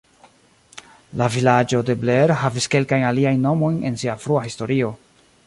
La 1.21 1.27
vilaĝo 1.35 1.81
de 1.89 1.97
Blair 2.05 2.33
havis 2.45 2.69
kelkajn 2.77 3.07
aliajn 3.11 3.45
nomojn 3.49 3.79
en 3.91 4.01
sia 4.05 4.19
frua 4.27 4.45
historio. 4.49 4.93